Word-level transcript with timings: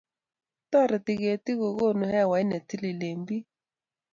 Toreti 0.71 1.13
kertii 1.21 1.57
kokonuu 1.59 2.11
hewait 2.13 2.47
ne 2.47 2.57
tilil 2.67 2.99
eng 3.09 3.21
biik. 3.27 3.45